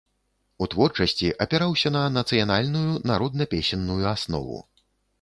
[0.65, 4.57] У творчасці апіраўся на нацыянальную народна-песенную аснову.